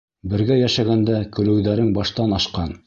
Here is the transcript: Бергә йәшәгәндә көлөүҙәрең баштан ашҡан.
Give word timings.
Бергә 0.31 0.57
йәшәгәндә 0.61 1.21
көлөүҙәрең 1.37 1.95
баштан 2.01 2.37
ашҡан. 2.43 2.79